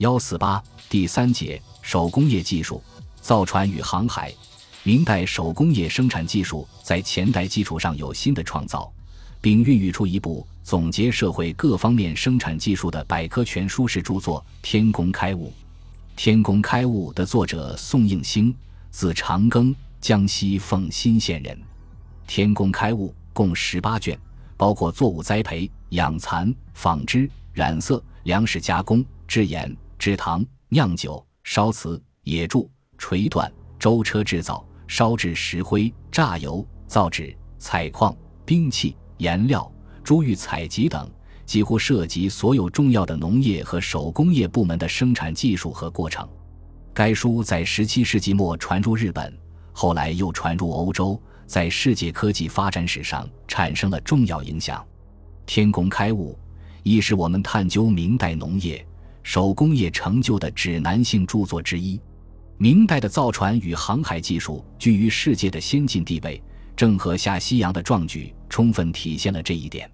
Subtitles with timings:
[0.00, 2.82] 幺四八第三节手工业技术
[3.20, 4.32] 造船与航海。
[4.82, 8.90] 明代手工业生产技术在前代基础上有新的创造，
[9.42, 15.48] 并孕育出一部总结社会各方面生产技术的百科全书式著作《天工开物》。
[16.16, 18.54] 《天工开物》的作者宋应星，
[18.90, 21.54] 字长庚，江西奉新县人。
[22.26, 24.18] 《天工开物》共十八卷，
[24.56, 29.76] 包括作物栽培、养蚕、纺织、染色、粮食加工、制盐。
[30.00, 33.46] 制糖、酿酒、烧瓷、冶铸、锤锻、
[33.78, 39.70] 舟车制造、烧制石灰、榨油、造纸、采矿、兵器、颜料、
[40.02, 41.06] 珠玉采集等，
[41.44, 46.26] 几乎涉及所有重要的农业和手工业部门的生产技术和过程。
[46.94, 49.38] 该书在十七世纪末传入日本，
[49.70, 54.82] 后来又传入欧洲，在世界科技发展史上产生了重要影响。
[55.44, 56.38] 天工开物，
[56.84, 58.82] 亦是我们探究明代农业。
[59.22, 62.00] 手工业成就的指南性著作之一，
[62.58, 66.42] 明代的造船与航海技术居于世界的先进地位，
[66.74, 69.90] 郑和下西洋的壮举充分体现了这一点。